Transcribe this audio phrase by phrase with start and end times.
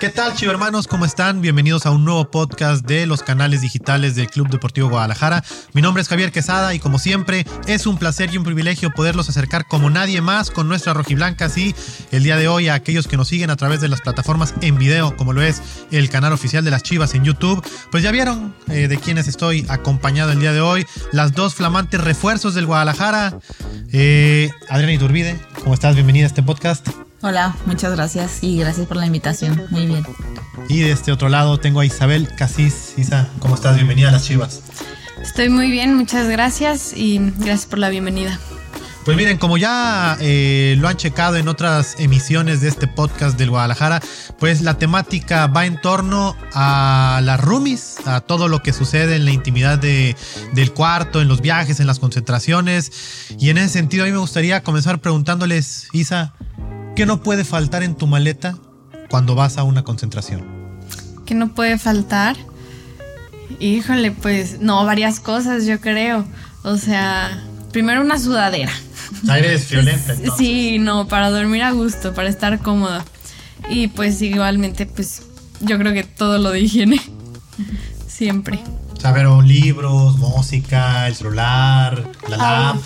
[0.00, 0.86] ¿Qué tal, chivo hermanos?
[0.86, 1.40] ¿Cómo están?
[1.40, 5.42] Bienvenidos a un nuevo podcast de los canales digitales del Club Deportivo Guadalajara.
[5.72, 9.28] Mi nombre es Javier Quesada y como siempre es un placer y un privilegio poderlos
[9.28, 11.74] acercar como nadie más con nuestras rojiblancas y
[12.12, 14.78] el día de hoy a aquellos que nos siguen a través de las plataformas en
[14.78, 17.60] video, como lo es el canal oficial de las Chivas en YouTube.
[17.90, 22.00] Pues ya vieron eh, de quienes estoy acompañado el día de hoy, las dos flamantes
[22.00, 23.40] refuerzos del Guadalajara.
[23.90, 25.96] Eh, Iturbide, ¿cómo estás?
[25.96, 26.86] Bienvenida a este podcast.
[27.20, 29.60] Hola, muchas gracias y gracias por la invitación.
[29.70, 30.04] Muy bien.
[30.68, 32.94] Y de este otro lado tengo a Isabel Casís.
[32.96, 33.74] Isa, ¿cómo estás?
[33.74, 34.62] Bienvenida a las Chivas.
[35.20, 38.38] Estoy muy bien, muchas gracias y gracias por la bienvenida.
[39.04, 43.50] Pues miren, como ya eh, lo han checado en otras emisiones de este podcast del
[43.50, 44.00] Guadalajara,
[44.38, 49.24] pues la temática va en torno a las roomies, a todo lo que sucede en
[49.24, 50.14] la intimidad de,
[50.52, 52.92] del cuarto, en los viajes, en las concentraciones.
[53.40, 56.34] Y en ese sentido, a mí me gustaría comenzar preguntándoles, Isa,
[56.98, 58.58] ¿Qué no puede faltar en tu maleta
[59.08, 60.42] cuando vas a una concentración?
[61.26, 62.36] ¿Qué no puede faltar?
[63.60, 66.24] Híjole, pues no, varias cosas yo creo.
[66.64, 67.40] O sea,
[67.70, 68.72] primero una sudadera.
[69.28, 70.16] Eres violenta.
[70.36, 73.04] Sí, no, para dormir a gusto, para estar cómoda.
[73.70, 75.22] Y pues igualmente, pues
[75.60, 77.00] yo creo que todo lo de higiene.
[78.08, 78.58] Siempre.
[78.96, 82.76] O sea, pero libros, música, el celular, la.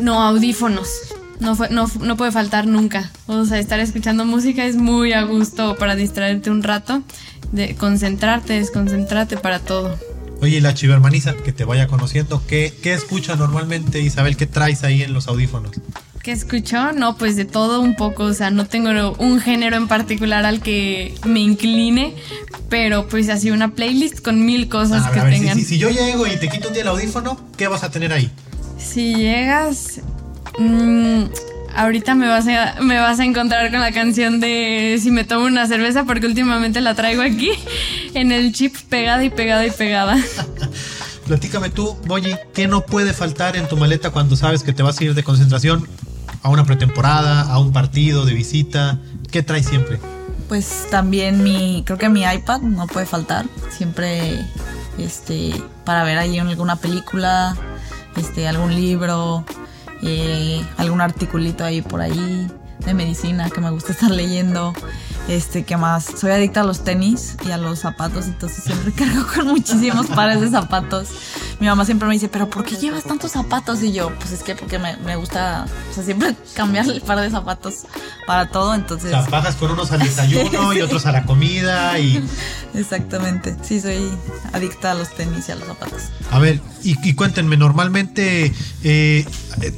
[0.00, 0.88] No, audífonos.
[1.40, 3.10] No, no, no, puede faltar nunca.
[3.26, 7.02] O sea, estar escuchando música es muy a gusto para distraerte un rato,
[7.52, 9.98] de concentrarte, desconcentrarte para todo.
[10.40, 14.36] Oye, la chivermaniza, que te vaya conociendo, ¿qué, ¿qué escucha normalmente, Isabel?
[14.36, 15.72] ¿Qué traes ahí en los audífonos?
[16.24, 16.92] ¿Qué escucho?
[16.92, 20.60] No, pues de todo un poco, o sea, no tengo un género en particular al
[20.60, 22.14] que me incline,
[22.70, 25.58] pero pues así una playlist con mil cosas que tengan.
[25.58, 28.10] Si, si, yo llego y te quito un día el audífono, ¿qué vas a tener
[28.14, 28.30] ahí?
[28.78, 30.00] Si llegas,
[30.58, 31.24] Mm,
[31.74, 35.46] ahorita me vas, a, me vas a encontrar con la canción de Si me tomo
[35.46, 37.50] una cerveza, porque últimamente la traigo aquí
[38.14, 40.16] en el chip pegada y pegada y pegada.
[41.26, 45.00] Platícame tú, Boyi, ¿qué no puede faltar en tu maleta cuando sabes que te vas
[45.00, 45.88] a ir de concentración
[46.42, 48.98] a una pretemporada, a un partido de visita?
[49.30, 49.98] ¿Qué traes siempre?
[50.48, 53.46] Pues también mi, creo que mi iPad no puede faltar.
[53.70, 54.44] Siempre,
[54.98, 55.54] este,
[55.86, 57.56] para ver ahí alguna película,
[58.16, 59.46] este, algún libro,
[60.04, 62.48] eh, algún articulito ahí por ahí
[62.84, 64.72] de medicina que me gusta estar leyendo.
[65.28, 66.04] Este, ¿qué más?
[66.04, 70.40] Soy adicta a los tenis y a los zapatos, entonces siempre cargo con muchísimos pares
[70.40, 71.08] de zapatos.
[71.60, 73.82] Mi mamá siempre me dice, ¿pero por qué llevas tantos zapatos?
[73.82, 77.20] Y yo, pues es que porque me, me gusta, o sea, siempre cambiar el par
[77.20, 77.86] de zapatos
[78.26, 79.12] para todo, entonces...
[79.14, 82.24] O sea, bajas con unos al desayuno y otros a la comida y...
[82.74, 84.10] Exactamente, sí, soy
[84.52, 86.02] adicta a los tenis y a los zapatos.
[86.30, 89.24] A ver, y, cuéntenme, normalmente, eh,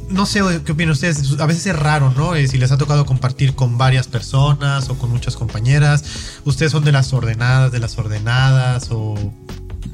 [0.09, 2.35] no sé qué opinan ustedes, a veces es raro, ¿no?
[2.35, 6.05] Eh, si les ha tocado compartir con varias personas o con muchas compañeras,
[6.45, 9.15] ¿ustedes son de las ordenadas, de las ordenadas o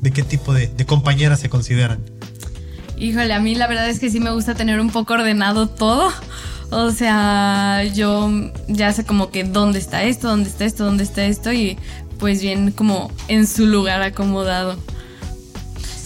[0.02, 2.00] de qué tipo de, compañeras se consideran?
[2.98, 6.12] Híjole, a mí la verdad es que sí me gusta tener un poco ordenado todo.
[6.70, 8.30] O sea, yo
[8.68, 11.78] ya sé como que dónde está esto, dónde está esto, dónde está esto y
[12.18, 14.76] pues bien como en su lugar acomodado.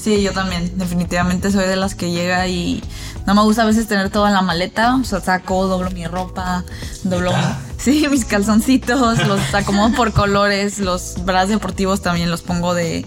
[0.06, 0.76] Sí, yo también.
[0.76, 2.82] Definitivamente soy de las que llega y
[3.26, 4.96] no me gusta a veces tener todo en la maleta.
[4.96, 6.64] O sea, saco, doblo mi ropa,
[7.02, 7.32] doblo
[7.78, 10.78] sí, mis calzoncitos, los acomodo por colores.
[10.80, 13.04] Los bras deportivos también los pongo de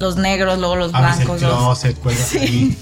[0.00, 1.40] los negros, luego los blancos.
[2.28, 2.76] sí.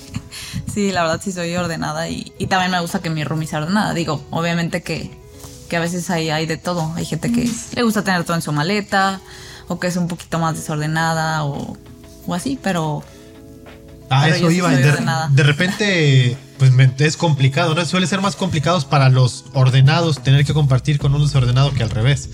[0.72, 3.92] sí, la verdad sí soy ordenada y, también me gusta que mi room sea ordenada.
[3.92, 5.10] Digo, obviamente que,
[5.68, 6.92] que a veces hay, hay de todo.
[6.96, 9.20] Hay gente que le gusta tener todo en su maleta
[9.66, 11.76] o que es un poquito más desordenada o,
[12.26, 13.04] o así, pero
[14.10, 14.70] Ah, eso iba.
[14.70, 17.84] De, repente, pues es complicado, ¿no?
[17.84, 21.90] Suele ser más complicado para los ordenados tener que compartir con un desordenado que al
[21.90, 22.30] revés.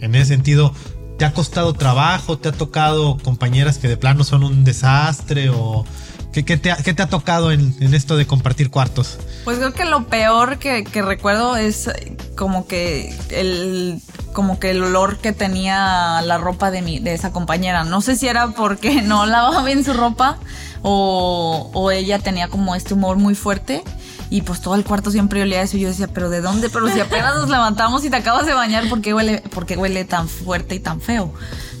[0.00, 0.72] En ese sentido,
[1.18, 2.38] ¿te ha costado trabajo?
[2.38, 5.50] ¿Te ha tocado compañeras que de plano son un desastre?
[5.50, 5.84] ¿O
[6.32, 9.18] qué, te, ha, tocado en, esto de compartir cuartos?
[9.44, 11.90] Pues creo que lo peor que, recuerdo es
[12.36, 14.00] como que el
[14.32, 17.84] como que el olor que tenía la ropa de, mi, de esa compañera.
[17.84, 20.38] No sé si era porque no lavaba bien su ropa
[20.82, 23.82] o, ella tenía como este humor muy fuerte
[24.28, 26.68] y pues todo el cuarto siempre olía eso y yo decía, pero ¿de dónde?
[26.68, 30.04] Pero si apenas nos levantamos y te acabas de bañar, ¿por qué huele, por huele
[30.04, 31.32] tan fuerte y tan feo?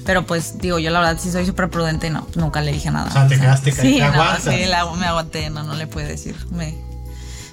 [0.04, 2.90] Pero pues digo, yo la verdad sí soy súper prudente y no, nunca le dije
[2.92, 3.08] nada.
[3.08, 4.50] O sea, te quedaste sí, no, sí,
[4.98, 6.36] me aguanté, no, no le pude decir.
[6.52, 6.76] Me,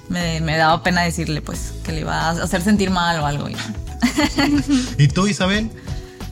[0.08, 3.48] me, daba pena decirle pues que le iba a hacer sentir mal o algo.
[3.48, 3.56] ¿Y,
[4.98, 5.70] ¿Y tú, Isabel?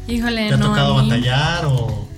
[0.06, 2.11] Híjole, ¿Te ha tocado batallar o...?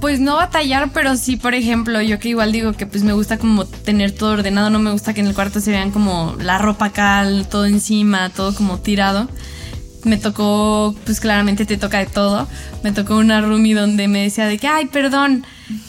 [0.00, 3.36] Pues no batallar, pero sí, por ejemplo, yo que igual digo que pues me gusta
[3.36, 6.56] como tener todo ordenado, no me gusta que en el cuarto se vean como la
[6.56, 9.28] ropa acá, todo encima, todo como tirado.
[10.04, 12.48] me tocó, pues claramente te toca de todo.
[12.82, 15.44] Me tocó una roomie donde me decía de que, ay, perdón,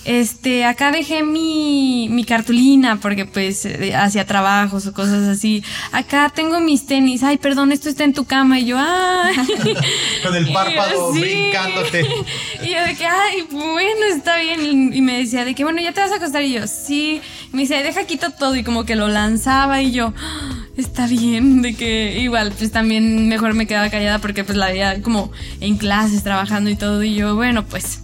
[0.05, 5.63] este, acá dejé mi, mi cartulina porque pues eh, hacía trabajos o cosas así.
[5.91, 8.59] Acá tengo mis tenis, ay, perdón, esto está en tu cama.
[8.59, 9.35] Y yo, ay.
[10.23, 11.19] Con el párpado Sí.
[11.21, 12.05] brincándote.
[12.63, 14.93] Y yo de que, ay, bueno, está bien.
[14.93, 16.43] Y me decía de que, bueno, ya te vas a acostar.
[16.43, 17.21] Y yo, sí.
[17.51, 18.55] Y me dice, deja quito todo.
[18.55, 21.61] Y como que lo lanzaba y yo, "Ah, está bien.
[21.63, 25.77] De que igual, pues también mejor me quedaba callada porque pues la veía como en
[25.77, 27.03] clases, trabajando y todo.
[27.03, 28.01] Y yo, bueno, pues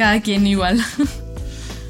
[0.00, 0.82] cada quien igual.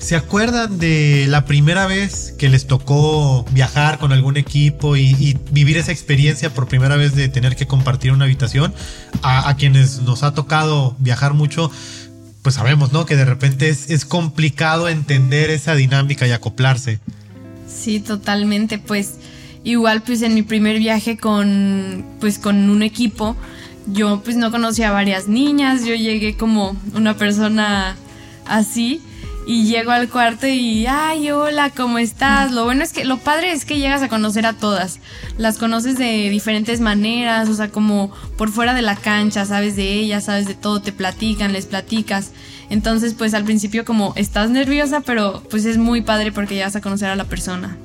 [0.00, 5.38] ¿Se acuerdan de la primera vez que les tocó viajar con algún equipo y, y
[5.52, 8.74] vivir esa experiencia por primera vez de tener que compartir una habitación?
[9.22, 11.70] A, a quienes nos ha tocado viajar mucho,
[12.42, 13.06] pues sabemos, ¿no?
[13.06, 16.98] Que de repente es, es complicado entender esa dinámica y acoplarse.
[17.68, 18.78] Sí, totalmente.
[18.78, 19.18] Pues
[19.62, 23.36] igual pues en mi primer viaje con pues con un equipo,
[23.86, 27.96] yo pues no conocía a varias niñas, yo llegué como una persona
[28.46, 29.00] así
[29.46, 32.52] y llego al cuarto y ay, hola, ¿cómo estás?
[32.52, 35.00] Lo bueno es que lo padre es que llegas a conocer a todas.
[35.38, 39.92] Las conoces de diferentes maneras, o sea, como por fuera de la cancha, sabes de
[39.94, 42.30] ellas, sabes de todo, te platican, les platicas.
[42.68, 46.80] Entonces, pues al principio como estás nerviosa, pero pues es muy padre porque llegas a
[46.80, 47.76] conocer a la persona.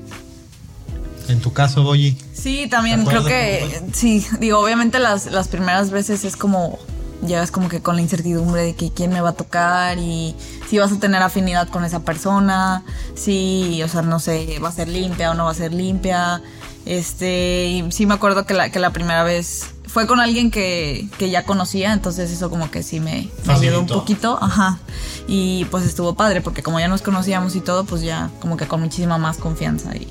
[1.27, 2.18] En tu caso, Boyi.
[2.33, 6.80] Sí, también ¿De creo que sí, digo, obviamente las, las primeras veces es como
[7.25, 10.36] llegas como que con la incertidumbre de que quién me va a tocar y
[10.69, 12.83] si vas a tener afinidad con esa persona,
[13.16, 16.42] si, o sea, no sé, va a ser limpia o no va a ser limpia.
[16.86, 21.07] Este, y sí me acuerdo que la, que la primera vez fue con alguien que,
[21.18, 24.80] que ya conocía, entonces eso como que sí me, me ayudó un poquito, ajá.
[25.27, 28.68] Y pues estuvo padre, porque como ya nos conocíamos y todo, pues ya como que
[28.68, 30.07] con muchísima más confianza y,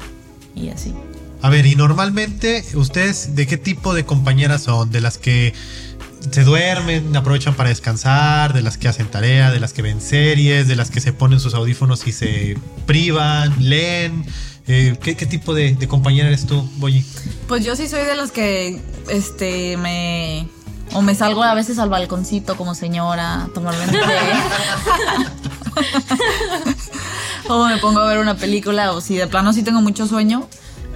[0.54, 0.94] y así.
[1.42, 4.90] A ver, y normalmente, ¿ustedes de qué tipo de compañeras son?
[4.90, 5.52] ¿De las que
[6.30, 10.68] se duermen, aprovechan para descansar, de las que hacen tarea, de las que ven series,
[10.68, 12.56] de las que se ponen sus audífonos y se
[12.86, 14.24] privan, leen?
[14.66, 17.04] Eh, ¿qué, qué tipo de, de compañera eres tú, Boyi?
[17.46, 18.80] Pues yo sí soy de los que,
[19.10, 20.48] este, me...
[20.92, 23.98] O me salgo a veces al balconcito como señora a tomarme un té.
[27.48, 30.48] o me pongo a ver una película o si de plano sí tengo mucho sueño,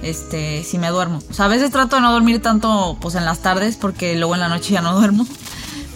[0.02, 1.20] este, sí me duermo.
[1.30, 4.34] O sea, a veces trato de no dormir tanto pues en las tardes porque luego
[4.34, 5.26] en la noche ya no duermo.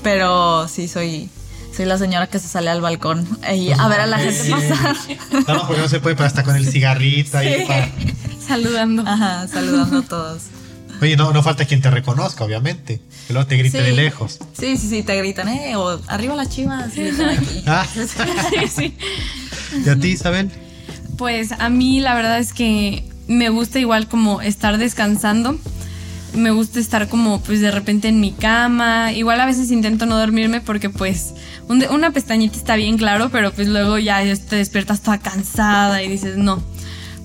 [0.03, 1.31] Pero sí soy
[1.75, 4.97] soy la señora que se sale al balcón y a ver a la gente pasar.
[5.49, 7.65] No, porque no se puede, pero hasta con el cigarrito ahí.
[7.67, 7.89] para-
[8.47, 9.03] Saludando.
[9.07, 10.43] Ajá, saludando a todos.
[11.03, 13.01] Oye, no, no falta quien te reconozca, obviamente.
[13.27, 13.85] Que luego te grite Sí.
[13.85, 14.39] de lejos.
[14.59, 17.63] Sí, sí, sí, te gritan, eh, o arriba las chivas, gritan aquí.
[17.67, 18.97] Ah, Sí, sí.
[19.85, 20.51] ¿Y a ti, Isabel?
[21.19, 25.59] Pues a mí la verdad es que me gusta igual como estar descansando.
[26.35, 29.13] Me gusta estar como pues de repente en mi cama.
[29.13, 31.35] Igual a veces intento no dormirme porque pues
[31.69, 36.09] un- una pestañita está bien claro, pero pues luego ya te despiertas toda cansada y
[36.09, 36.63] dices no.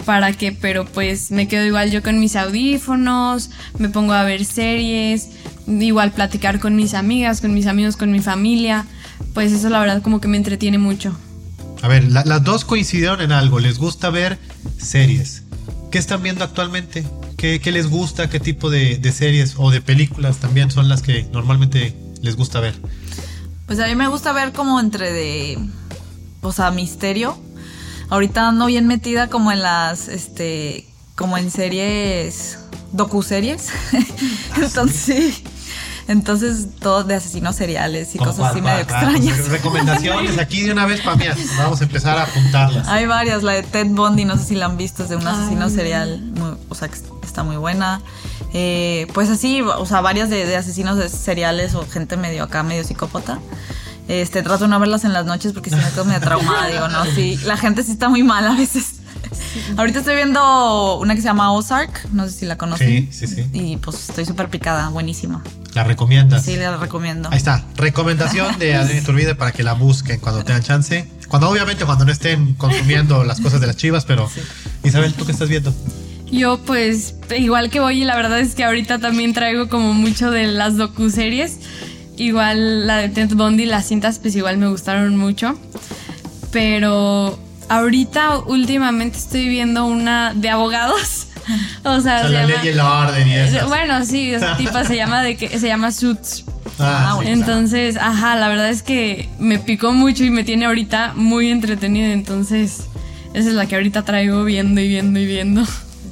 [0.07, 0.53] ¿Para qué?
[0.53, 5.27] Pero pues me quedo igual yo con mis audífonos, me pongo a ver series,
[5.67, 8.85] igual platicar con mis amigas, con mis amigos, con mi familia.
[9.33, 11.13] Pues eso la verdad como que me entretiene mucho.
[11.81, 13.59] A ver, la- las dos coincidieron en algo.
[13.59, 14.39] Les gusta ver
[14.77, 15.43] series.
[15.91, 17.05] ¿Qué están viendo actualmente?
[17.35, 18.29] ¿Qué, qué les gusta?
[18.29, 22.61] ¿Qué tipo de, de series o de películas también son las que normalmente les gusta
[22.61, 22.75] ver?
[23.65, 25.59] Pues a mí me gusta ver como entre de,
[26.39, 27.37] o sea, misterio.
[28.09, 32.57] Ahorita ando bien metida como en las, este, como en series,
[32.93, 33.69] docuseries.
[34.55, 34.95] entonces,
[35.35, 35.43] sí.
[36.07, 39.47] Entonces, todo de asesinos seriales y ¿Cómo cosas así cuál, medio cuál, extrañas.
[39.49, 41.25] Recomendaciones aquí de una vez para mí.
[41.57, 42.87] Vamos a empezar a apuntarlas.
[42.87, 45.27] Hay varias, la de Ted Bundy, no sé si la han visto, es de un
[45.27, 45.71] asesino Ay.
[45.71, 47.99] serial, muy- o sea, que está muy buena.
[48.53, 52.63] Eh, pues así, o sea, varias de, de asesinos de- seriales o gente medio acá,
[52.63, 53.39] medio psicópata.
[54.07, 56.87] Este, trato de no verlas en las noches porque si me quedo medio traumada, digo,
[56.87, 58.95] no, sí, la gente sí está muy mal a veces.
[59.75, 63.11] Ahorita estoy viendo una que se llama Ozark, no sé si la conocen.
[63.11, 63.45] Sí, sí, sí.
[63.53, 65.43] Y pues estoy súper picada, buenísima.
[65.73, 66.43] ¿La recomiendas?
[66.43, 67.29] Sí, la recomiendo.
[67.31, 67.65] Ahí está.
[67.75, 71.07] Recomendación de Adrián Iturbide para que la busquen cuando tengan chance.
[71.27, 74.29] Cuando obviamente cuando no estén consumiendo las cosas de las chivas, pero
[74.83, 75.73] Isabel, ¿tú qué estás viendo?
[76.31, 80.31] Yo pues igual que voy y la verdad es que ahorita también traigo como mucho
[80.31, 81.59] de las docuseries.
[82.17, 85.57] Igual la de Ted Bundy, las cintas pues igual me gustaron mucho.
[86.51, 87.37] Pero
[87.69, 91.23] ahorita últimamente estoy viendo una de abogados.
[91.85, 93.67] O sea, O sea, se la llama- ley y el orden y eso.
[93.69, 96.43] Bueno, sí, ese tipo se llama de que se llama Suits.
[96.77, 101.13] Ah, sí, Entonces, ajá, la verdad es que me picó mucho y me tiene ahorita
[101.15, 102.11] muy entretenida.
[102.11, 102.81] Entonces,
[103.33, 105.61] esa es la que ahorita traigo viendo y viendo y viendo.
[105.61, 105.69] Es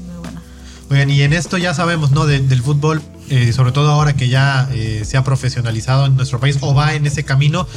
[0.08, 0.42] muy buena.
[0.90, 2.26] Oigan, y en esto ya sabemos, ¿no?
[2.26, 6.40] De- del fútbol, eh, sobre todo ahora que ya eh, se ha profesionalizado en nuestro
[6.40, 7.68] país o va en ese camino,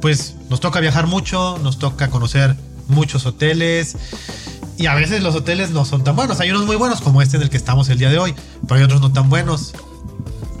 [0.00, 2.56] pues nos toca viajar mucho, nos toca conocer
[2.88, 3.96] muchos hoteles
[4.76, 6.40] y a veces los hoteles no son tan buenos.
[6.40, 8.76] Hay unos muy buenos como este en el que estamos el día de hoy, pero
[8.76, 9.72] hay otros no tan buenos.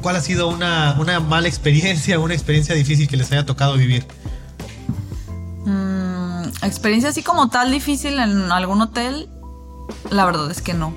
[0.00, 4.06] ¿Cuál ha sido una, una mala experiencia, una experiencia difícil que les haya tocado vivir?
[5.64, 9.28] Mm, experiencia así como tal difícil en algún hotel,
[10.10, 10.92] la verdad es que no.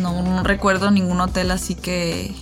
[0.00, 2.34] No, no recuerdo ningún hotel así que...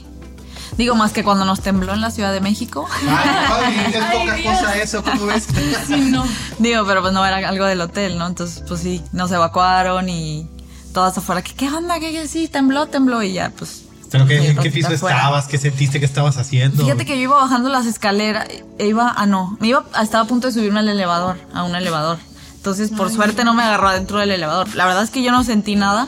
[0.76, 2.86] Digo, más que cuando nos tembló en la Ciudad de México.
[3.08, 4.58] Ay, es Ay, poca Dios.
[4.58, 5.48] cosa eso, ¿cómo ves?
[5.86, 6.24] Sí, no.
[6.58, 8.26] Digo, pero pues no era algo del hotel, ¿no?
[8.26, 10.48] Entonces, pues sí, nos evacuaron y
[10.92, 11.42] todas afuera.
[11.42, 11.98] ¿Qué, qué onda?
[11.98, 12.28] ¿Qué, qué?
[12.28, 13.84] Sí, tembló, tembló y ya, pues...
[14.10, 15.16] ¿Pero qué, qué piso afuera.
[15.16, 15.46] estabas?
[15.48, 16.82] ¿Qué sentiste que estabas haciendo?
[16.82, 18.48] Fíjate que yo iba bajando las escaleras,
[18.78, 21.74] e iba, ah no, me iba, estaba a punto de subirme al elevador, a un
[21.74, 22.18] elevador.
[22.56, 24.74] Entonces, por suerte no me agarró adentro del elevador.
[24.74, 26.06] La verdad es que yo no sentí nada,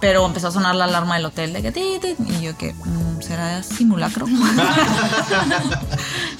[0.00, 2.72] pero empezó a sonar la alarma del hotel de que ti, ti, y yo que
[2.72, 4.26] mm, será simulacro.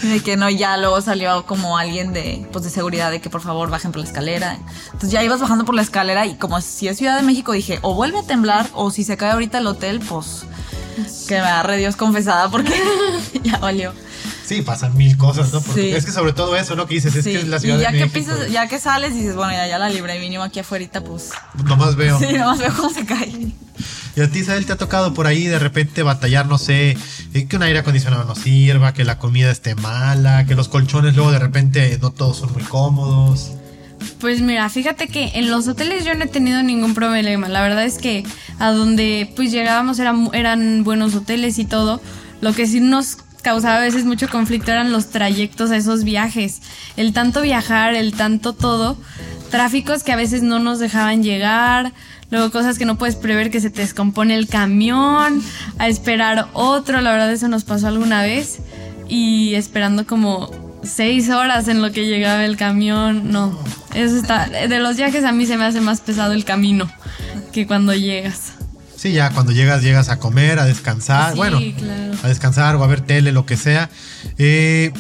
[0.02, 3.40] De que no, ya luego salió como alguien de pues de seguridad de que por
[3.40, 4.56] favor bajen por la escalera.
[4.86, 7.80] Entonces ya ibas bajando por la escalera y como si es Ciudad de México dije,
[7.82, 10.44] o vuelve a temblar o si se cae ahorita el hotel, pues
[11.26, 12.80] que me agarre Dios confesada porque
[13.42, 13.92] ya valió.
[14.48, 15.60] Sí, pasan mil cosas, ¿no?
[15.60, 15.90] Porque Sí.
[15.90, 16.86] es que sobre todo eso, ¿no?
[16.86, 18.32] Que dices, es Sí, que es la Ciudad y ya de que México.
[18.34, 21.30] pisas, ya que sales dices, bueno, ya, ya la libré mínimo aquí afuera, pues.
[21.64, 22.18] Nomás veo.
[22.18, 23.30] Sí, nomás veo cómo se cae.
[24.16, 26.96] Y a ti, Isabel, te ha tocado por ahí de repente batallar, no sé,
[27.34, 31.14] eh, que un aire acondicionado no sirva, que la comida esté mala, que los colchones
[31.14, 33.52] luego de repente no todos son muy cómodos.
[34.20, 37.48] Pues mira, fíjate que en los hoteles yo no he tenido ningún problema.
[37.48, 38.24] La verdad es que
[38.58, 42.00] a donde pues llegábamos eran, eran buenos hoteles y todo.
[42.40, 46.60] Lo que sí nos causaba a veces mucho conflicto eran los trayectos a esos viajes.
[46.96, 48.96] El tanto viajar, el tanto todo.
[49.50, 51.92] Tráficos que a veces no nos dejaban llegar.
[52.30, 55.42] Luego cosas que no puedes prever que se te descompone el camión.
[55.78, 57.00] A esperar otro.
[57.00, 58.60] La verdad eso nos pasó alguna vez.
[59.08, 60.50] Y esperando como
[60.82, 63.32] seis horas en lo que llegaba el camión.
[63.32, 63.58] No,
[63.94, 64.46] eso está.
[64.48, 66.90] De los viajes a mí se me hace más pesado el camino
[67.52, 68.57] que cuando llegas.
[68.98, 72.14] Sí, ya cuando llegas, llegas a comer, a descansar, Sí, bueno, claro.
[72.20, 73.90] a descansar o a ver tele, lo que sea.
[74.38, 74.92] Eh,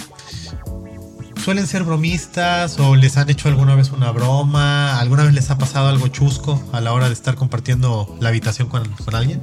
[1.44, 4.98] ¿Suelen ser bromistas o les han hecho alguna vez una broma?
[5.00, 8.68] ¿Alguna vez les ha pasado algo chusco a la hora de estar compartiendo la habitación
[8.68, 9.40] con, con alguien?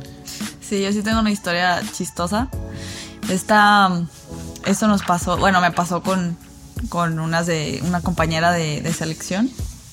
[0.62, 2.47] Sí, yo sí tengo una historia chistosa.
[3.29, 3.89] Esta,
[4.65, 6.38] esto nos pasó, bueno, me pasó con,
[6.89, 9.50] con unas de, una compañera de, de selección,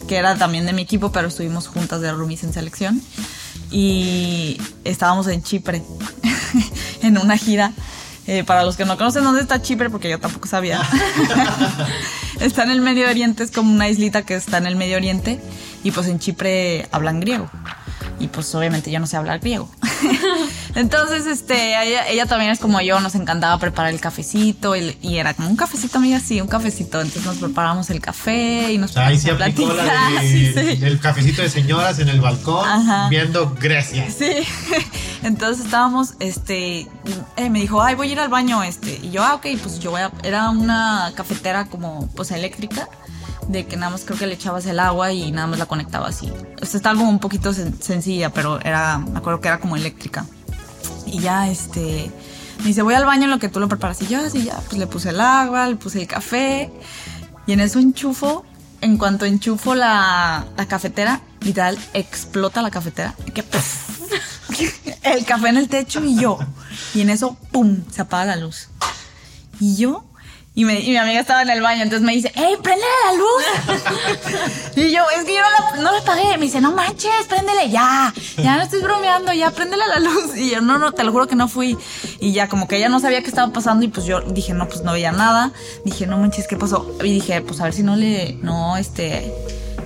[0.07, 3.00] que era también de mi equipo, pero estuvimos juntas de roomies en selección.
[3.73, 5.83] Y estábamos en Chipre,
[7.02, 7.73] en una gira.
[8.29, 10.81] Eh, para los que no conocen dónde está Chipre, porque yo tampoco sabía.
[12.41, 15.41] está en el Medio Oriente, es como una islita que está en el Medio Oriente.
[15.83, 17.50] Y pues en Chipre hablan griego.
[18.21, 19.69] Y pues obviamente yo no sé hablar griego.
[20.75, 25.19] Entonces, este, ella, ella también es como yo, nos encantaba preparar el cafecito y, y
[25.19, 27.00] era como un cafecito, amiga, sí, un cafecito.
[27.00, 30.76] Entonces nos preparamos el café y nos Ahí se aplicó la de- Sí, sí.
[30.76, 33.09] del cafecito de señoras en el balcón Ajá.
[33.09, 34.07] viendo Grecia.
[34.11, 34.33] Sí,
[35.23, 36.88] entonces estábamos, este,
[37.37, 39.79] eh, me dijo, ay, voy a ir al baño, este, y yo, ah, ok, pues
[39.79, 42.88] yo voy a, era una cafetera como, pues eléctrica,
[43.49, 46.23] de que nada más creo que le echabas el agua y nada más la conectabas
[46.23, 49.59] y, o sea, estaba como un poquito sen- sencilla, pero era, me acuerdo que era
[49.61, 50.25] como eléctrica.
[51.12, 52.11] Y ya, este,
[52.61, 54.00] me dice, voy al baño en lo que tú lo preparas.
[54.00, 56.73] Y yo así ya, pues le puse el agua, le puse el café.
[57.47, 58.45] Y en eso enchufo,
[58.81, 63.14] en cuanto enchufo la, la cafetera, literal, explota la cafetera.
[63.35, 64.00] Que, ¡puf!
[65.02, 66.38] el café en el techo y yo.
[66.95, 67.83] Y en eso, ¡pum!
[67.90, 68.69] Se apaga la luz.
[69.61, 70.04] Y yo,
[70.55, 73.13] y, me- y mi amiga estaba en el baño, entonces me dice, ¡Ey, prende la
[73.15, 73.87] luz!
[74.77, 76.37] y yo, es que yo no la, no la apagué.
[76.39, 78.13] Me dice, no manches, préndele ya.
[78.37, 80.37] Ya no estoy bromeando, ya préndele la luz.
[80.37, 81.77] Y yo, no, no, te lo juro que no fui.
[82.21, 84.69] Y ya como que ella no sabía qué estaba pasando y pues yo dije, no,
[84.69, 85.53] pues no veía nada.
[85.85, 86.87] Dije, no manches, ¿qué pasó?
[87.03, 89.33] Y dije, pues a ver si no le, no, este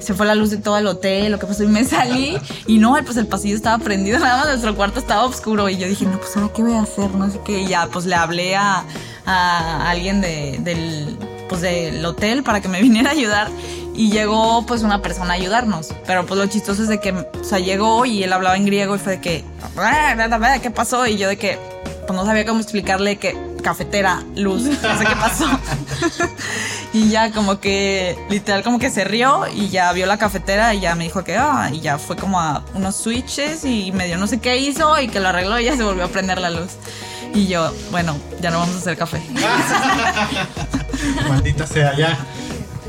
[0.01, 2.79] se fue la luz de todo el hotel, lo que pasó, y me salí, y
[2.79, 6.05] no, pues el pasillo estaba prendido, nada más nuestro cuarto estaba oscuro, y yo dije,
[6.05, 8.55] no, pues ahora qué voy a hacer, no sé qué, y ya, pues le hablé
[8.57, 8.85] a,
[9.27, 11.19] a alguien de, del,
[11.49, 13.51] pues del hotel para que me viniera a ayudar,
[13.97, 17.45] y llegó pues una persona a ayudarnos, pero pues lo chistoso es de que, o
[17.45, 19.45] sea, llegó y él hablaba en griego y fue de que,
[20.63, 21.07] ¿qué pasó?
[21.07, 21.59] Y yo de que,
[22.07, 25.47] pues no sabía cómo explicarle que cafetera, luz, no sé qué pasó.
[26.93, 30.81] y ya como que, literal como que se rió y ya vio la cafetera y
[30.81, 34.27] ya me dijo que, ah, y ya fue como a unos switches y medio no
[34.27, 36.73] sé qué hizo y que lo arregló y ya se volvió a prender la luz.
[37.37, 39.21] Y yo, bueno, ya no vamos a hacer café.
[41.29, 42.19] Maldita sea, ya.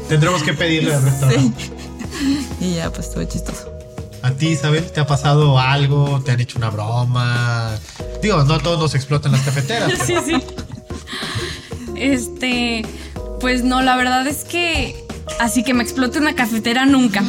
[0.07, 1.63] Tendremos que pedirle al restaurante.
[1.63, 1.71] Sí.
[2.59, 3.71] Y ya, pues estuvo chistoso.
[4.23, 6.19] ¿A ti, Isabel, te ha pasado algo?
[6.25, 7.75] ¿Te han hecho una broma?
[8.23, 9.91] Digo, no todos nos explotan las cafeteras.
[10.05, 10.41] Sí, sí.
[11.95, 12.83] Este,
[13.39, 15.05] pues no, la verdad es que
[15.39, 17.23] así que me explote una cafetera nunca.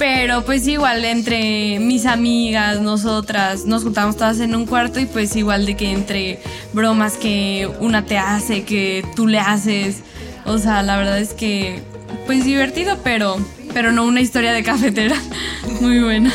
[0.00, 5.36] Pero pues igual entre mis amigas, nosotras, nos juntamos todas en un cuarto y pues
[5.36, 6.40] igual de que entre
[6.72, 9.98] bromas que una te hace, que tú le haces.
[10.46, 11.82] O sea, la verdad es que
[12.24, 13.36] pues divertido, pero,
[13.74, 15.16] pero no una historia de cafetera.
[15.82, 16.32] Muy buena.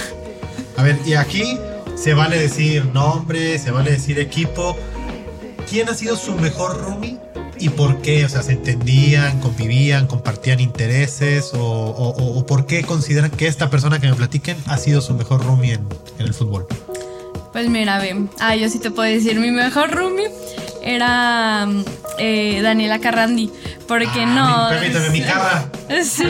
[0.78, 1.58] A ver, y aquí
[1.96, 4.78] se vale decir nombre, se vale decir equipo.
[5.68, 7.18] ¿Quién ha sido su mejor roomie
[7.60, 8.26] y por qué?
[8.26, 11.52] O sea, ¿se entendían, convivían, compartían intereses?
[11.54, 15.14] ¿O, o, o por qué consideran que esta persona que me platiquen ha sido su
[15.14, 15.88] mejor roomie en,
[16.20, 16.68] en el fútbol?
[17.52, 20.30] Pues mira, ve, ah, yo sí te puedo decir, mi mejor roomie
[20.84, 21.68] era
[22.20, 23.50] eh, Daniela Carrandi,
[23.88, 24.78] porque Ah, no...
[24.80, 25.70] Permíteme, mi cara.
[26.04, 26.26] Sí.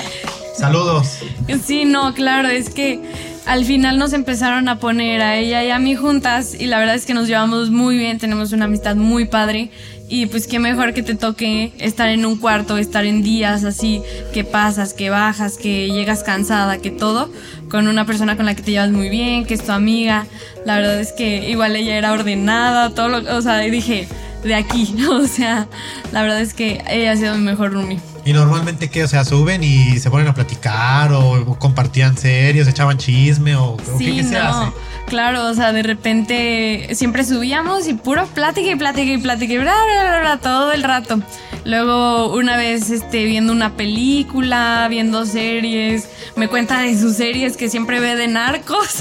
[0.58, 1.18] Saludos.
[1.66, 3.00] Sí, no, claro, es que
[3.46, 6.96] al final nos empezaron a poner a ella y a mí juntas y la verdad
[6.96, 9.70] es que nos llevamos muy bien, tenemos una amistad muy padre
[10.08, 14.02] y pues qué mejor que te toque estar en un cuarto, estar en días así,
[14.32, 17.30] que pasas, que bajas, que llegas cansada, que todo,
[17.70, 20.26] con una persona con la que te llevas muy bien, que es tu amiga.
[20.64, 24.06] La verdad es que igual ella era ordenada, todo lo, o sea, dije,
[24.44, 25.66] de aquí, o sea,
[26.12, 27.98] la verdad es que ella ha sido mi mejor roomie.
[28.26, 29.04] Y normalmente, ¿qué?
[29.04, 33.98] O sea, suben y se ponen a platicar o, compartían serios, echaban chisme o, o
[33.98, 34.72] qué, qué se hace.
[35.06, 39.58] Claro, o sea, de repente siempre subíamos y puro plática y plática y plática y
[39.58, 41.20] bla, bla, bla, bla, todo el rato.
[41.64, 47.68] Luego, una vez este, viendo una película, viendo series, me cuenta de sus series que
[47.68, 48.98] siempre ve de narcos,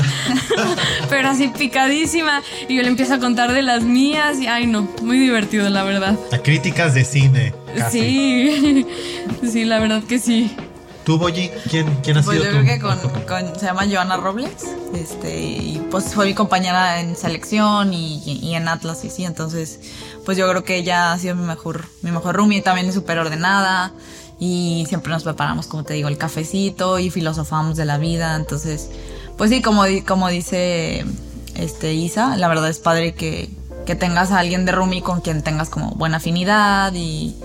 [1.09, 2.41] pero así picadísima.
[2.67, 5.83] Y yo le empiezo a contar de las mías y, ay, no, muy divertido, la
[5.83, 6.17] verdad.
[6.31, 7.53] A críticas de cine.
[7.77, 8.00] Casi.
[8.00, 8.85] Sí,
[9.51, 10.55] sí, la verdad que sí.
[11.05, 11.51] ¿Tú, Boyi?
[11.69, 15.88] ¿Quién, quién ha Pues sido yo creo que con, se llama Joana Robles, este, y
[15.91, 19.79] pues fue mi compañera en selección y, y en Atlas y sí, entonces
[20.25, 23.19] pues yo creo que ella ha sido mi mejor, mi mejor roomie, también es súper
[23.19, 23.93] ordenada
[24.39, 28.89] y siempre nos preparamos, como te digo, el cafecito y filosofamos de la vida, entonces
[29.37, 31.05] pues sí, como, como dice
[31.53, 33.50] este Isa, la verdad es padre que,
[33.85, 37.35] que tengas a alguien de roomie con quien tengas como buena afinidad y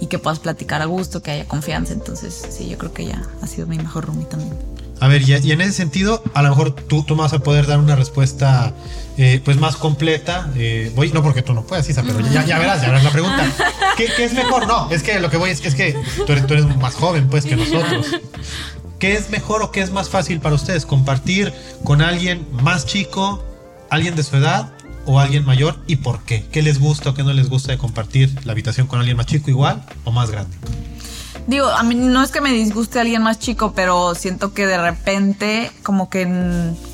[0.00, 1.92] y que puedas platicar a gusto, que haya confianza.
[1.92, 4.54] Entonces, sí, yo creo que ya ha sido mi mejor roomie también.
[5.00, 7.78] A ver, y, en ese sentido, a lo mejor tú, tú vas a poder dar
[7.78, 8.72] una respuesta
[9.16, 10.50] eh, pues más completa.
[10.56, 13.10] Eh, voy, no porque tú no puedas, Isa, pero ya, ya verás, ya verás la
[13.10, 13.46] pregunta.
[13.96, 14.66] ¿Qué, qué es mejor?
[14.66, 17.28] No, es que lo que voy es, es que tú eres, tú eres más joven
[17.28, 18.06] pues que nosotros.
[18.98, 20.84] ¿Qué es mejor o qué es más fácil para ustedes?
[20.84, 21.52] ¿Compartir
[21.84, 23.44] con alguien más chico,
[23.90, 24.72] alguien de su edad
[25.08, 25.78] o alguien mayor?
[25.86, 26.44] ¿Y por qué?
[26.52, 29.26] ¿Qué les gusta o qué no les gusta de compartir la habitación con alguien más
[29.26, 30.54] chico igual o más grande?
[31.46, 34.76] Digo, a mí no es que me disguste alguien más chico, pero siento que de
[34.76, 36.28] repente, como que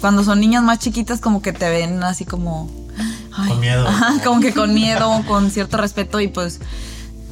[0.00, 2.70] cuando son niñas más chiquitas, como que te ven así como...
[3.32, 3.88] ay, Con miedo.
[3.88, 6.60] ajá, como que con miedo, con cierto respeto y pues...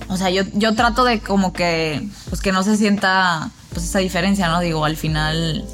[0.09, 4.01] O sea, yo, yo trato de como que, pues que no se sienta pues esa
[4.01, 4.59] diferencia, ¿no?
[4.61, 5.65] Digo, al final,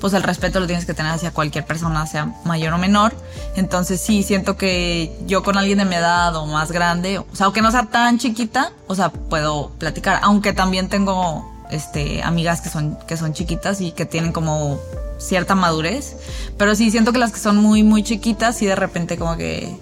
[0.00, 3.14] pues el respeto lo tienes que tener hacia cualquier persona, sea mayor o menor.
[3.56, 7.46] Entonces sí, siento que yo con alguien de mi edad o más grande, o sea,
[7.46, 10.20] aunque no sea tan chiquita, o sea, puedo platicar.
[10.22, 14.78] Aunque también tengo, este, amigas que son, que son chiquitas y que tienen como
[15.18, 16.16] cierta madurez.
[16.56, 19.76] Pero sí, siento que las que son muy, muy chiquitas y de repente como que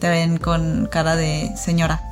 [0.00, 2.02] te ven con cara de señora.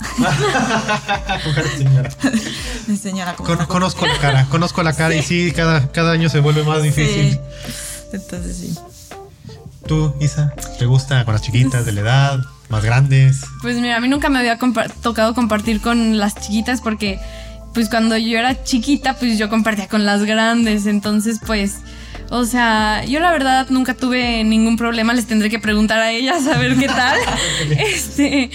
[1.77, 2.09] Señora.
[2.87, 6.29] De señora, como Con- conozco la cara, conozco la cara y sí, cada, cada año
[6.29, 7.33] se vuelve más difícil.
[7.33, 7.41] Sí.
[8.13, 8.75] Entonces sí.
[9.87, 13.41] ¿Tú, Isa, te gusta con las chiquitas de la edad, más grandes?
[13.63, 17.21] Pues mira, a mí nunca me había compa- tocado compartir con las chiquitas porque
[17.75, 21.75] pues cuando yo era chiquita pues yo compartía con las grandes, entonces pues
[22.31, 26.47] o sea, yo la verdad nunca tuve ningún problema, les tendré que preguntar a ellas
[26.47, 27.19] a ver qué tal.
[27.79, 28.51] este,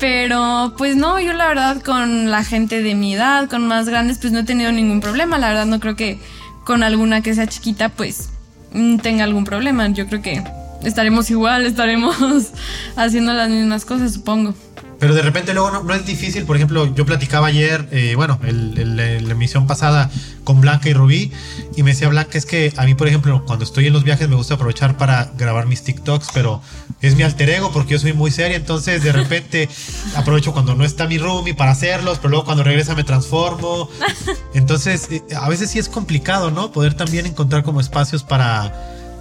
[0.00, 4.18] pero pues no, yo la verdad con la gente de mi edad, con más grandes
[4.18, 6.18] pues no he tenido ningún problema, la verdad no creo que
[6.64, 8.30] con alguna que sea chiquita pues
[8.72, 10.42] mm, tenga algún problema, yo creo que
[10.82, 12.16] estaremos igual, estaremos
[12.96, 14.54] haciendo las mismas cosas, supongo.
[15.02, 18.38] Pero de repente luego no, no es difícil, por ejemplo, yo platicaba ayer, eh, bueno,
[18.44, 20.08] el- el- en la emisión pasada
[20.44, 21.32] con Blanca y Rubí,
[21.74, 24.28] y me decía Blanca, es que a mí, por ejemplo, cuando estoy en los viajes
[24.28, 26.62] me gusta aprovechar para grabar mis TikToks, pero
[27.00, 29.68] es mi alter ego porque yo soy muy seria, entonces de repente
[30.14, 33.88] aprovecho cuando no está mi roomie para hacerlos, pero luego cuando regresa me transformo.
[34.54, 36.70] Entonces, eh, a veces sí es complicado, ¿no?
[36.70, 38.72] Poder también encontrar como espacios para,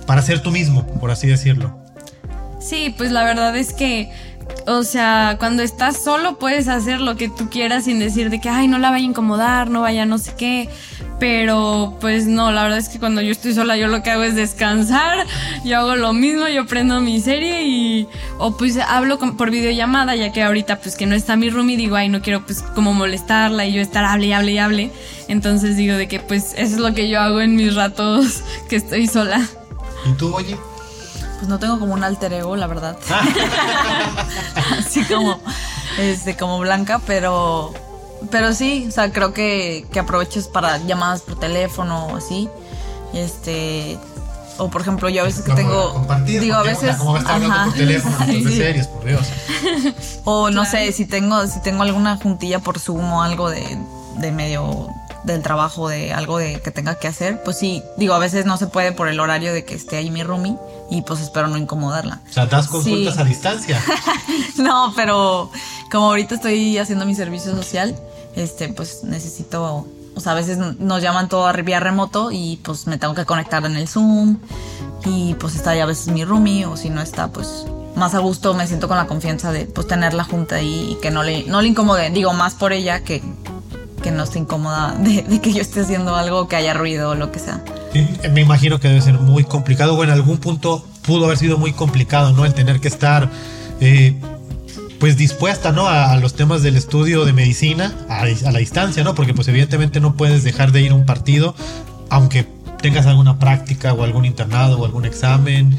[0.05, 1.75] para ser tú mismo, por así decirlo.
[2.59, 4.11] Sí, pues la verdad es que
[4.67, 8.49] o sea, cuando estás solo puedes hacer lo que tú quieras sin decir de que,
[8.49, 10.69] ay, no la vaya a incomodar, no vaya no sé qué.
[11.19, 14.23] Pero pues no, la verdad es que cuando yo estoy sola yo lo que hago
[14.23, 15.27] es descansar,
[15.65, 18.07] yo hago lo mismo, yo prendo mi serie y
[18.39, 21.75] o pues hablo por videollamada, ya que ahorita pues que no está mi room y
[21.75, 24.91] digo, ay, no quiero pues como molestarla y yo estar hable y hable y hable.
[25.27, 28.77] Entonces digo de que pues eso es lo que yo hago en mis ratos que
[28.77, 29.47] estoy sola.
[30.09, 30.57] ¿Y tú, oye?
[31.41, 32.95] Pues no tengo como un alter ego, la verdad.
[34.77, 35.39] Así como,
[35.97, 37.73] este, como blanca, pero
[38.29, 42.47] pero sí, o sea, creo que, que aproveches para llamadas por teléfono o así.
[43.11, 43.97] Este.
[44.59, 45.93] O por ejemplo, yo a veces que tengo.
[45.93, 46.95] Compartir, digo, a veces.
[46.97, 48.17] ¿Cómo vas a estar hablando por teléfono?
[48.27, 48.43] sí.
[48.43, 49.27] de series, por Dios.
[50.25, 53.79] O no sé, si tengo, si tengo alguna juntilla por Zoom o algo de,
[54.17, 54.89] de medio
[55.23, 58.57] del trabajo, de algo de que tenga que hacer, pues sí, digo, a veces no
[58.57, 60.57] se puede por el horario de que esté ahí mi roomie
[60.89, 62.21] y pues espero no incomodarla.
[62.29, 63.81] O sea, das consultas a distancia.
[64.57, 65.51] no, pero
[65.91, 67.95] como ahorita estoy haciendo mi servicio social,
[68.35, 72.87] este, pues necesito, o sea, a veces nos llaman todo a vía remoto y pues
[72.87, 74.37] me tengo que conectar en el Zoom
[75.05, 78.19] y pues está ahí a veces mi roomie o si no está, pues más a
[78.19, 81.43] gusto me siento con la confianza de pues tenerla junta ahí y que no le,
[81.43, 83.21] no le incomode, digo más por ella que,
[84.01, 87.15] que no esté incómoda de, de, que yo esté haciendo algo que haya ruido o
[87.15, 87.63] lo que sea.
[88.31, 91.73] me imagino que debe ser muy complicado o en algún punto pudo haber sido muy
[91.73, 92.45] complicado, ¿no?
[92.45, 93.29] El tener que estar...
[93.79, 94.15] Eh,
[95.01, 95.87] pues dispuesta, ¿no?
[95.87, 99.15] A, los temas del estudio de medicina a, la distancia, ¿no?
[99.15, 101.55] Porque pues evidentemente no puedes dejar de ir a un partido,
[102.11, 102.45] aunque
[102.83, 105.75] tengas alguna práctica o algún internado o algún examen.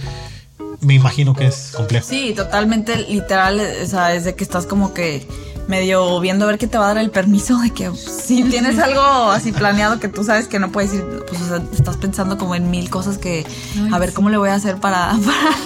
[0.81, 2.05] Me imagino que es complejo.
[2.09, 5.25] Sí, totalmente literal, o sea, es de que estás como que
[5.73, 8.79] medio viendo a ver qué te va a dar el permiso de que si tienes
[8.79, 12.37] algo así planeado que tú sabes que no puedes ir, pues o sea, estás pensando
[12.37, 13.47] como en mil cosas que
[13.91, 15.57] a ver cómo le voy a hacer para, para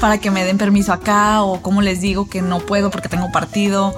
[0.00, 3.30] para que me den permiso acá o cómo les digo que no puedo porque tengo
[3.30, 3.94] partido.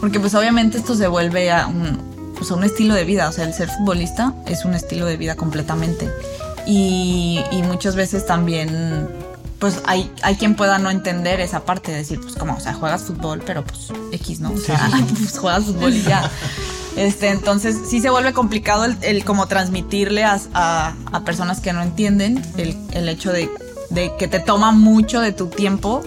[0.00, 1.98] Porque pues obviamente esto se vuelve a un,
[2.36, 3.28] pues, un estilo de vida.
[3.28, 6.10] O sea, el ser futbolista es un estilo de vida completamente.
[6.66, 9.08] Y, y muchas veces también
[9.58, 12.74] pues hay, hay quien pueda no entender esa parte de decir, pues como, o sea,
[12.74, 14.52] juegas fútbol, pero pues X, ¿no?
[14.52, 16.30] O sea, pues juegas fútbol y ya.
[16.96, 21.74] Este, entonces sí se vuelve complicado el, el como transmitirle a, a, a, personas que
[21.74, 23.50] no entienden el, el hecho de
[23.90, 26.02] de que te toma mucho de tu tiempo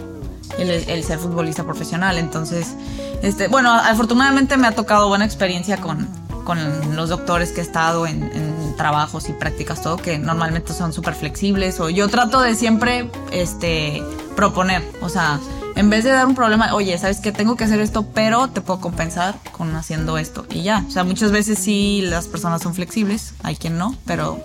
[0.58, 2.18] el, ser futbolista profesional.
[2.18, 2.76] Entonces,
[3.22, 6.08] este, bueno, afortunadamente me ha tocado buena experiencia con,
[6.44, 10.94] con los doctores que he estado en, en trabajos y prácticas, todo, que normalmente son
[10.94, 11.82] súper flexibles.
[11.82, 14.02] O yo trato de siempre este,
[14.38, 15.38] proponer, o sea,
[15.76, 18.62] en vez de dar un problema, oye, sabes que tengo que hacer esto, pero te
[18.62, 20.46] puedo compensar con haciendo esto.
[20.50, 24.42] Y ya, o sea, muchas veces sí las personas son flexibles, hay quien no, pero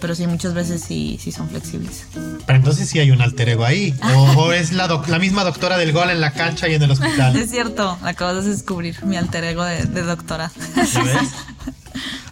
[0.00, 2.04] pero sí, muchas veces sí, sí son flexibles.
[2.46, 3.94] Pero entonces sí hay un alter ego ahí.
[4.36, 7.34] O, es la, la, misma doctora del gol en la cancha y en el hospital.
[7.44, 10.50] Es cierto, acabas de descubrir mi alter ego de, doctora.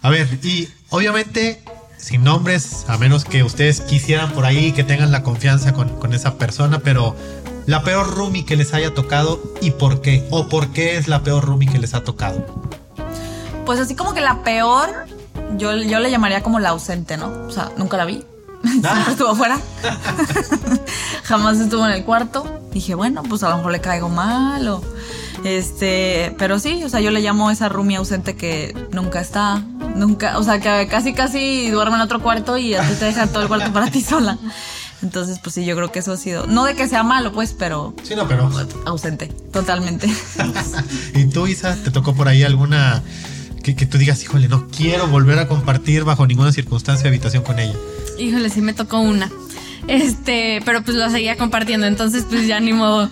[0.03, 1.59] A ver, y obviamente
[1.97, 6.13] sin nombres, a menos que ustedes quisieran por ahí que tengan la confianza con, con
[6.13, 7.15] esa persona, pero
[7.65, 11.23] la peor roomie que les haya tocado y por qué, o por qué es la
[11.23, 12.45] peor roomie que les ha tocado.
[13.65, 15.07] Pues así como que la peor,
[15.57, 17.47] yo, yo le llamaría como la ausente, ¿no?
[17.47, 18.23] O sea, nunca la vi.
[18.63, 19.07] Siempre ah.
[19.09, 19.59] estuvo afuera.
[21.23, 22.61] Jamás estuvo en el cuarto.
[22.71, 24.83] Dije, bueno, pues a lo mejor le caigo mal o.
[25.43, 29.61] Este, pero sí, o sea, yo le llamo esa roomie ausente que nunca está,
[29.95, 33.27] nunca, o sea, que casi casi duerme en otro cuarto y a ti te deja
[33.27, 34.37] todo el cuarto para ti sola.
[35.01, 37.53] Entonces, pues sí, yo creo que eso ha sido, no de que sea malo, pues,
[37.53, 37.93] pero...
[38.03, 38.49] Sí, no, pero...
[38.85, 40.09] Ausente, totalmente.
[41.13, 43.03] ¿Y tú, Isa, te tocó por ahí alguna
[43.63, 47.75] que, tú digas, híjole, no quiero volver a compartir bajo ninguna circunstancia habitación con ella?
[48.17, 49.29] Híjole, sí me tocó una.
[49.87, 53.09] Este, pero pues lo seguía compartiendo, entonces pues ya ni modo.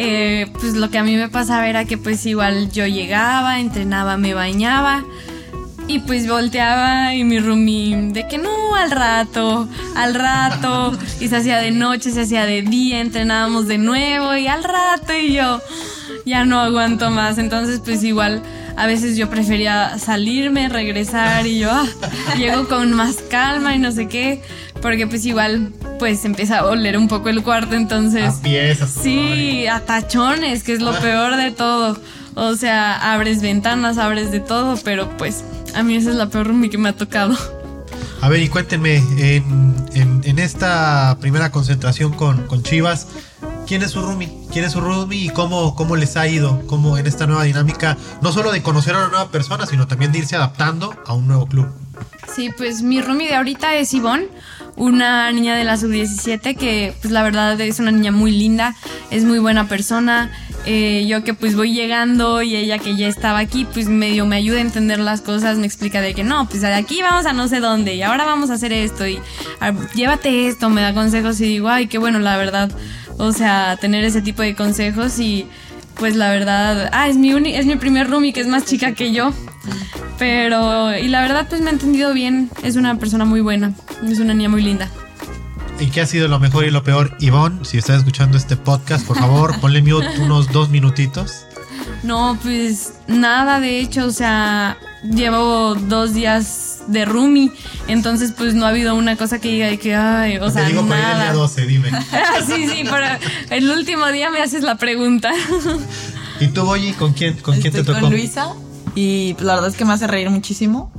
[0.00, 4.16] Eh, pues lo que a mí me pasaba era que pues igual yo llegaba, entrenaba,
[4.16, 5.04] me bañaba
[5.88, 11.36] y pues volteaba y mi roomie de que no, al rato, al rato, y se
[11.36, 15.60] hacía de noche, se hacía de día, entrenábamos de nuevo y al rato y yo
[16.26, 18.42] ya no aguanto más, entonces pues igual
[18.76, 21.86] a veces yo prefería salirme, regresar y yo ah,
[22.36, 24.42] llego con más calma y no sé qué,
[24.80, 28.34] porque pues igual pues empieza a oler un poco el cuarto, entonces...
[28.38, 28.90] A piezas.
[28.90, 31.98] Sí, a tachones, que es lo peor de todo.
[32.34, 36.46] O sea, abres ventanas, abres de todo, pero pues a mí esa es la peor
[36.46, 37.36] roomie que me ha tocado.
[38.20, 43.06] A ver, y cuéntenme, en, en, esta primera concentración con, con Chivas,
[43.66, 46.98] quién es su roomie, quién es su roomie y cómo, cómo les ha ido, cómo
[46.98, 50.18] en esta nueva dinámica, no solo de conocer a una nueva persona, sino también de
[50.18, 51.68] irse adaptando a un nuevo club.
[52.34, 54.28] Sí, pues mi roomie de ahorita es Ivonne,
[54.78, 58.74] una niña de la sub-17 que pues la verdad es una niña muy linda,
[59.10, 60.30] es muy buena persona,
[60.66, 64.36] eh, yo que pues voy llegando y ella que ya estaba aquí, pues medio me
[64.36, 67.32] ayuda a entender las cosas, me explica de que no, pues de aquí vamos a
[67.32, 69.18] no sé dónde y ahora vamos a hacer esto y
[69.94, 72.70] llévate esto, me da consejos y digo, ay, qué bueno, la verdad,
[73.18, 75.46] o sea, tener ese tipo de consejos y
[75.94, 79.12] pues la verdad, ah, es mi, es mi primer roomie que es más chica que
[79.12, 79.32] yo,
[80.18, 83.72] pero, y la verdad pues me ha entendido bien, es una persona muy buena,
[84.06, 84.88] es una niña muy linda.
[85.80, 87.16] ¿Y qué ha sido lo mejor y lo peor?
[87.20, 91.44] Ivonne, si estás escuchando este podcast, por favor, ponle mute unos dos minutitos.
[92.02, 97.52] No, pues nada, de hecho, o sea, llevo dos días de roomie,
[97.86, 100.82] entonces pues no ha habido una cosa que diga que, ay, o sea, Te digo
[100.84, 101.22] por ahí el nada.
[101.24, 101.90] día 12, dime.
[102.46, 103.06] sí, sí, pero
[103.50, 105.32] el último día me haces la pregunta.
[106.40, 108.00] ¿Y tú, Boyi, con quién, con quién te tocó?
[108.00, 108.52] con Luisa
[108.94, 110.90] y la verdad es que me hace reír muchísimo.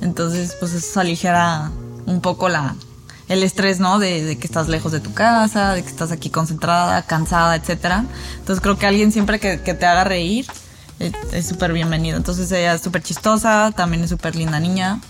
[0.00, 1.70] Entonces, pues eso aligera
[2.06, 2.74] un poco la,
[3.28, 3.98] el estrés, ¿no?
[3.98, 8.04] De, de que estás lejos de tu casa, de que estás aquí concentrada, cansada, etcétera.
[8.38, 10.46] Entonces creo que alguien siempre que, que te haga reír
[11.00, 12.16] eh, es súper bienvenido.
[12.16, 15.00] Entonces ella es súper chistosa, también es súper linda niña.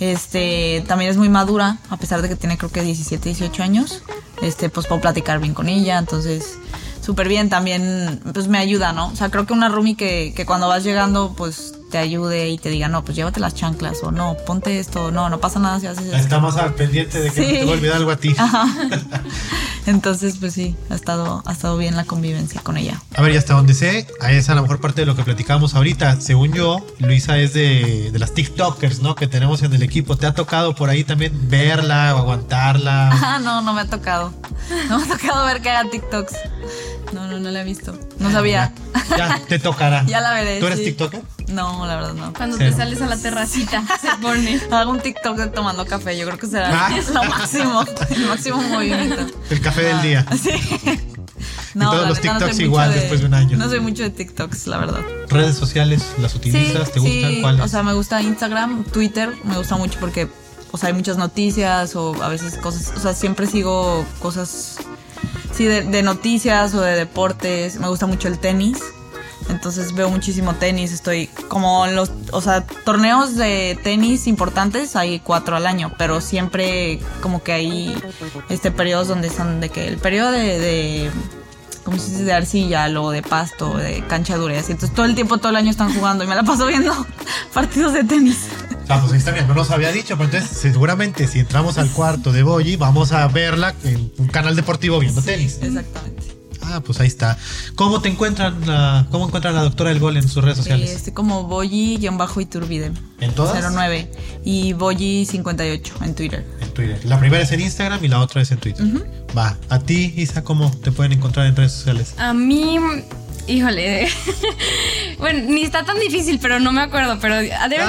[0.00, 4.02] Este, también es muy madura, a pesar de que tiene creo que 17, 18 años.
[4.42, 6.58] Este, pues puedo platicar bien con ella, entonces
[7.04, 7.48] súper bien.
[7.48, 9.08] También, pues me ayuda, ¿no?
[9.08, 12.58] O sea, creo que una roomie que, que cuando vas llegando, pues te ayude y
[12.58, 15.78] te diga, no, pues llévate las chanclas, o no, ponte esto, no, no pasa nada
[15.78, 16.16] si haces esto.
[16.16, 17.52] Está más al pendiente de que no Sí.
[17.54, 18.34] te va a olvidar algo a ti.
[19.86, 23.00] Entonces, pues sí, ha estado, ha estado bien la convivencia con ella.
[23.14, 25.22] A ver, y hasta donde sé, ahí es a lo mejor parte de lo que
[25.22, 26.20] platicamos ahorita.
[26.20, 29.14] Según yo, Luisa es de, de las TikTokers, ¿no?
[29.14, 30.16] Que tenemos en el equipo.
[30.16, 33.10] ¿Te ha tocado por ahí también verla o aguantarla?
[33.24, 34.32] Ah, no, no me ha tocado.
[34.88, 36.32] No me ha tocado ver que haga TikToks.
[37.12, 37.96] No, no, no la he visto.
[38.24, 38.72] No sabía.
[39.16, 40.04] Ya, te tocará.
[40.06, 40.86] Ya la veré, ¿Tú eres sí.
[40.86, 41.22] TikToker?
[41.48, 42.32] No, la verdad no.
[42.32, 44.60] Cuando te sales a la terracita, se pone.
[44.72, 46.90] Hago un TikTok de tomando café, yo creo que será Ah.
[47.12, 49.26] lo máximo, el máximo movimiento.
[49.50, 50.26] El café del día.
[50.42, 50.50] Sí.
[51.74, 53.56] Y todos los TikToks igual después de un año.
[53.58, 55.00] No soy mucho de TikToks, la verdad.
[55.28, 56.90] ¿Redes sociales las utilizas?
[56.92, 57.30] ¿Te gustan?
[57.30, 57.60] sí, ¿Cuáles?
[57.62, 60.28] O sea, me gusta Instagram, Twitter, me gusta mucho porque,
[60.70, 64.76] o sea, hay muchas noticias o a veces cosas, o sea, siempre sigo cosas,
[65.54, 67.78] sí, de, noticias o de deportes.
[67.78, 68.78] Me gusta mucho el tenis.
[69.48, 75.54] Entonces veo muchísimo tenis, estoy como los, o sea, torneos de tenis importantes hay cuatro
[75.54, 78.02] al año, pero siempre como que hay
[78.48, 81.10] este periodos donde son de que el periodo de, de
[81.84, 84.72] como se dice, de arcilla, luego de pasto, de cancha dura así.
[84.72, 86.92] Entonces todo el tiempo, todo el año están jugando y me la paso viendo
[87.52, 88.48] partidos de tenis.
[88.88, 91.90] Ah, pues ahí está bien, no nos había dicho, pero entonces seguramente si entramos al
[91.90, 95.58] cuarto de Boyi, vamos a verla en un canal deportivo viendo tenis.
[95.62, 96.34] Exactamente.
[96.66, 97.36] Ah, pues ahí está.
[97.74, 100.90] ¿Cómo te encuentran la, cómo encuentran a la doctora del gol en sus redes sociales?
[100.90, 102.92] estoy como Boyi-Iturbide.
[103.20, 103.72] ¿En todas?
[103.72, 104.10] 09.
[104.44, 106.46] Y Boyi58 en Twitter.
[106.60, 107.00] En Twitter.
[107.04, 108.86] La primera es en Instagram y la otra es en Twitter.
[109.36, 109.58] Va.
[109.68, 112.14] A ti, Isa, ¿cómo te pueden encontrar en redes sociales?
[112.18, 112.78] A mí,
[113.46, 114.08] híjole.
[115.18, 117.78] bueno, ni está tan difícil, pero no me acuerdo, pero debe ser.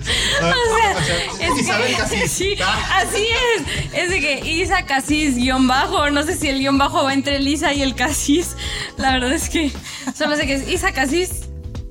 [0.40, 0.92] O sea,
[1.40, 3.02] es que- Isabel sí, Ah.
[3.02, 3.94] así es.
[3.94, 6.10] Es de que Isa Casís guion bajo.
[6.10, 8.56] No sé si el guion bajo va entre el Isa y el Casís.
[8.96, 9.70] La verdad es que
[10.16, 11.30] solo sé que es Isa Casís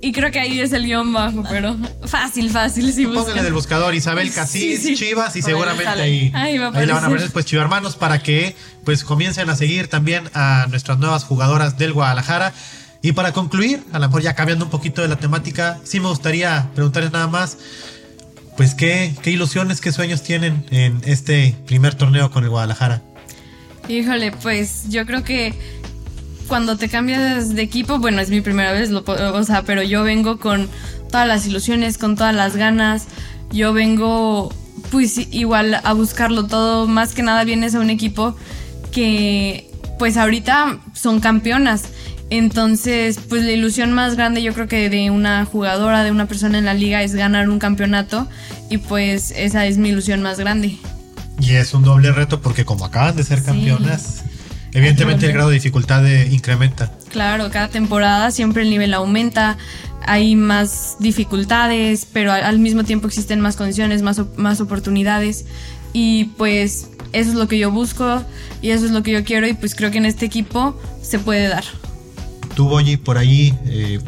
[0.01, 2.91] y creo que ahí es el guion bajo, pero fácil, fácil.
[2.93, 3.43] Si Póngale buscan.
[3.43, 4.95] del buscador Isabel Casís, Sí, sí.
[4.95, 8.19] Chivas y seguramente ahí, Ahí va a ahí le van a aparecer pues chivarmanos para
[8.23, 12.53] que pues comiencen a seguir también a nuestras nuevas jugadoras del Guadalajara.
[13.01, 16.07] Y para concluir, a lo mejor ya cambiando un poquito de la temática, sí me
[16.07, 17.57] gustaría preguntarles nada más,
[18.57, 23.01] pues qué, qué ilusiones, qué sueños tienen en este primer torneo con el Guadalajara.
[23.87, 25.53] Híjole, pues yo creo que
[26.49, 30.03] cuando te cambias de equipo, bueno, es mi primera vez, lo o sea, pero yo
[30.03, 30.67] vengo con
[31.09, 33.05] todas las ilusiones, con todas las ganas.
[33.51, 34.53] Yo vengo,
[34.91, 36.87] pues igual a buscarlo todo.
[36.87, 38.35] Más que nada vienes a un equipo
[38.91, 41.83] que, pues ahorita son campeonas.
[42.31, 46.57] Entonces, pues la ilusión más grande yo creo que de una jugadora, de una persona
[46.57, 48.27] en la liga es ganar un campeonato.
[48.69, 50.77] Y pues esa es mi ilusión más grande.
[51.41, 54.28] Y es un doble reto porque como acaban de ser Sí.
[54.73, 56.91] Evidentemente el grado de dificultad de- incrementa.
[57.09, 59.57] Claro, cada temporada siempre el nivel aumenta,
[60.05, 65.45] hay más dificultades, pero al, al mismo tiempo existen más condiciones, más, más oportunidades
[65.93, 68.23] y pues eso es lo que yo busco
[68.61, 71.19] y eso es lo que yo quiero y pues creo que en este equipo se
[71.19, 71.63] puede dar.
[72.55, 73.99] Tú, Boyi, por ahí, eh,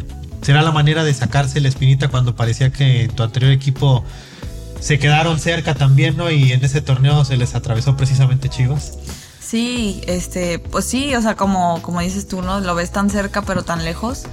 [0.41, 4.03] ¿será la manera de sacarse la espinita cuando parecía que tu anterior equipo
[4.79, 6.29] se quedaron cerca también, ¿no?
[6.31, 8.97] Y en ese torneo se les atravesó precisamente Chivas.
[9.51, 12.61] Sí, este, pues sí, o sea, como, como dices tú, ¿no?
[12.61, 14.23] Lo ves tan cerca pero tan lejos.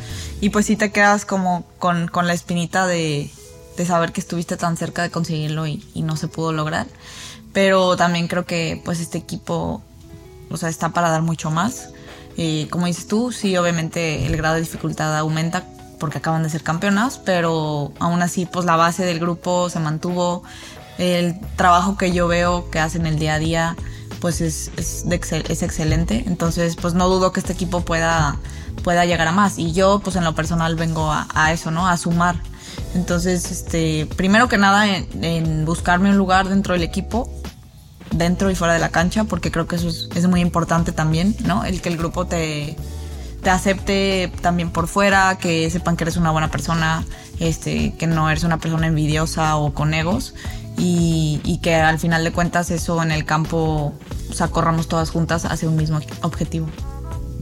[0.40, 3.28] Y pues sí te quedas como con, con la espinita de,
[3.76, 6.86] de saber que estuviste tan cerca de conseguirlo y, y no se pudo lograr.
[7.52, 9.82] Pero también creo que pues este equipo,
[10.50, 11.88] o sea, está para dar mucho más.
[12.36, 15.64] Eh, como dices tú, sí, obviamente el grado de dificultad aumenta
[15.98, 20.44] porque acaban de ser campeonas, pero aún así, pues la base del grupo se mantuvo.
[20.96, 23.76] El trabajo que yo veo que hacen el día a día,
[24.20, 26.24] pues es, es, es excelente.
[26.26, 28.36] Entonces, pues no dudo que este equipo pueda,
[28.82, 29.58] pueda llegar a más.
[29.58, 31.88] Y yo, pues en lo personal, vengo a, eso, ¿no?
[31.88, 32.36] A sumar.
[32.94, 37.30] Entonces, este, primero que nada, en, en, buscarme un lugar dentro del equipo,
[38.10, 41.36] dentro y fuera de la cancha, porque creo que eso es, es muy importante también,
[41.44, 41.64] ¿no?
[41.64, 42.76] El que el grupo te,
[43.42, 47.04] te acepte también por fuera, que sepan que eres una buena persona,
[47.38, 50.34] este, que no eres una persona envidiosa o con egos
[50.78, 53.94] y, que al final de cuentas eso en el campo,
[54.30, 56.68] o sea, corramos todas juntas hacia un mismo objetivo.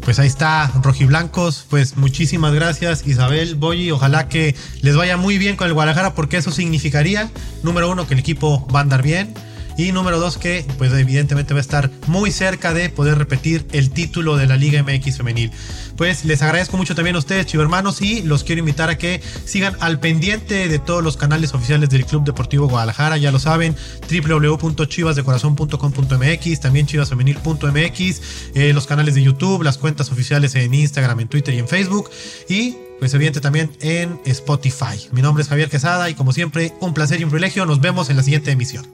[0.02, 1.66] Pues ahí está, rojiblancos.
[1.68, 3.90] Pues muchísimas gracias, Isabel, Boyi.
[3.90, 7.30] Ojalá que les vaya muy bien con el Guadalajara, porque eso significaría,
[7.62, 9.34] número uno, que el equipo va a andar bien.
[9.76, 13.90] Y número dos, que pues evidentemente va a estar muy cerca de poder repetir el
[13.90, 15.50] título de la Liga MX femenil.
[15.96, 19.20] Pues les agradezco mucho también a ustedes, chivo hermanos, y los quiero invitar a que
[19.44, 23.16] sigan al pendiente de todos los canales oficiales del Club Deportivo Guadalajara.
[23.18, 23.76] Ya lo saben,
[24.10, 28.22] www.chivasdecorazon.com.mx, también chivasfemenil.mx,
[28.54, 32.10] eh, los canales de YouTube, las cuentas oficiales en Instagram, en Twitter y en Facebook.
[32.48, 35.08] Y pues evidente también en Spotify.
[35.12, 37.66] Mi nombre es Javier Quesada y como siempre, un placer y un privilegio.
[37.66, 38.86] Nos vemos en la siguiente emisión.